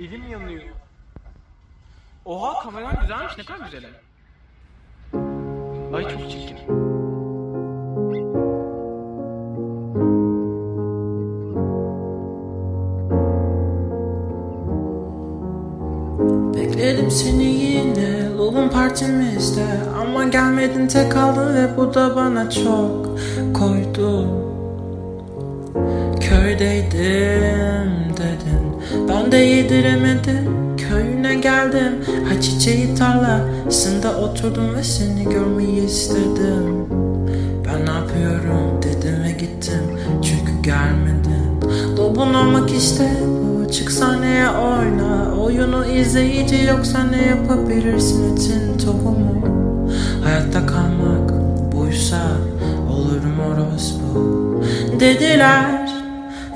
Elim 0.00 0.28
yanıyor. 0.30 0.62
Oha 2.24 2.62
kameran 2.62 3.00
güzelmiş 3.00 3.38
ne 3.38 3.44
kadar 3.44 3.64
güzel. 3.64 3.90
Ay 5.94 6.02
çok 6.02 6.30
çirkin. 6.30 6.56
Bekledim 16.54 17.10
seni 17.10 17.44
yine 17.44 18.28
Lovun 18.36 18.68
partimizde 18.68 19.66
Ama 20.00 20.24
gelmedin 20.24 20.86
tek 20.86 21.12
kaldın 21.12 21.54
ve 21.54 21.76
bu 21.76 21.94
da 21.94 22.16
bana 22.16 22.50
çok 22.50 23.18
koydu 23.54 24.26
Köydeydim 26.20 28.09
Ben 29.10 29.32
de 29.32 29.36
yediremedim 29.36 30.76
Köyüne 30.76 31.34
geldim. 31.34 32.04
Ha 32.28 32.40
çiçeği 32.40 32.94
tarlasında 32.94 34.16
oturdum 34.16 34.74
ve 34.74 34.82
seni 34.82 35.24
görmeyi 35.24 35.84
istedim. 35.84 36.86
Ben 37.66 37.86
ne 37.86 37.90
yapıyorum 37.90 38.82
dedim 38.82 39.22
ve 39.24 39.30
gittim 39.30 39.98
Çünkü 40.22 40.62
gelmedin. 40.62 41.60
Lobun 41.96 42.34
olmak 42.34 42.70
işte 42.70 43.10
bu 43.26 43.50
Çık 43.72 43.90
sahneye 43.90 44.48
oyna. 44.48 45.34
Oyunu 45.42 45.86
izleyici 45.86 46.64
yoksa 46.64 47.02
ne 47.02 47.26
yapabilirsin 47.26 48.32
etin 48.32 48.78
tohumu? 48.78 49.42
Hayatta 50.24 50.66
kalmak 50.66 51.30
buysa 51.72 52.22
olurum 52.90 53.40
orospu? 53.40 54.62
Dediler 55.00 55.90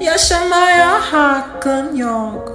yaşamaya 0.00 1.12
hakkın 1.12 1.96
yok 1.96 2.53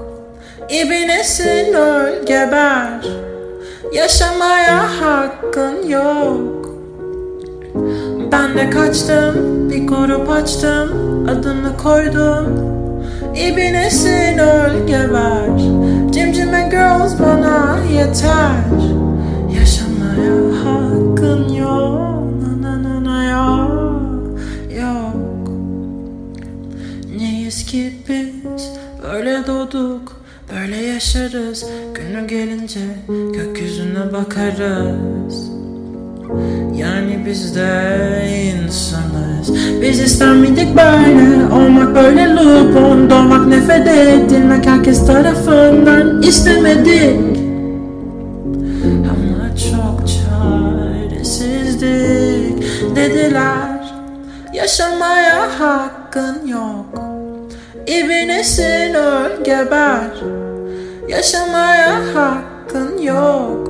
İbinesin 0.70 1.73
öl 1.73 2.26
geber. 2.26 2.90
Yaşamaya 3.94 5.02
hakkın 5.02 5.88
yok. 5.88 6.70
Ben 8.31 8.58
de 8.58 8.70
kaçtım, 8.70 9.70
bir 9.70 9.88
grup 9.88 10.30
açtım, 10.30 10.90
adını 11.30 11.78
koydum. 11.78 12.45
İbinesin 13.36 14.38
öl 14.38 14.88
geber. 14.88 15.58
Cimcime 16.12 16.67
girls 16.72 17.20
bana 17.20 17.78
yeter. 17.94 18.64
Yaşamaya 19.59 20.66
hakkın 20.66 21.53
yok. 21.53 22.30
Na 22.62 22.84
na 22.84 23.03
na 23.03 23.23
yok 23.23 24.40
Yok. 24.81 25.50
Neyiz 27.17 27.66
ki 27.66 27.94
biz? 28.09 28.72
Böyle 29.03 29.47
doğduk 29.47 30.20
Böyle 30.52 30.75
yaşarız. 30.75 31.66
Günü 31.95 32.28
gelince 32.28 32.80
gökyüzüne 33.33 34.14
bakarız. 34.14 35.50
Yani 36.75 37.23
biz 37.25 37.56
de 37.56 37.91
insanız. 38.56 39.53
Biz 39.81 40.00
ister 40.00 40.33
miydik 40.33 40.67
böyle. 40.75 41.53
Olmak 41.53 41.95
böyle 41.95 42.36
lupon 42.36 43.09
Doğmak 43.09 43.47
nefret 43.47 43.88
edilmek 43.88 44.66
Herkes 44.66 45.06
tarafından 45.08 46.22
istemedik. 46.22 47.19
Ama 48.86 49.56
çok 49.56 50.03
çaresizdik. 50.08 51.86
Dediler 52.95 53.80
Yaşamaya 54.53 55.59
hakkın 55.59 56.47
yok 56.47 57.09
İbinesin 57.88 58.94
öl 58.94 59.44
geber. 59.44 60.11
Yaşamaya 61.08 62.02
hakkın 62.16 63.02
yok. 63.02 63.69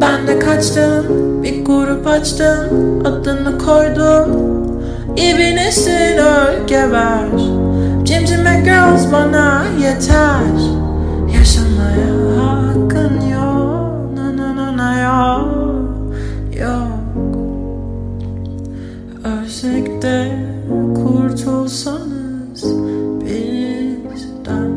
Ben 0.00 0.26
de 0.26 0.38
kaçtım, 0.38 1.06
bir 1.42 1.64
grup 1.64 2.06
açtım, 2.06 3.00
adını 3.04 3.58
koydum. 3.58 4.30
İbinesin 5.16 6.18
öl 6.18 6.66
geber. 6.66 7.28
Cimcime 8.04 8.62
girls 8.64 9.12
bana 9.12 9.62
yeter. 9.80 10.60
Yaşamaya 11.38 12.39
Ölsek 19.30 20.02
de 20.02 20.38
kurtulsanız 20.94 22.64
bizden. 24.10 24.72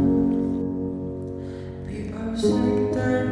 Bir 1.90 2.06
ölsek 2.32 2.94
de 2.96 3.28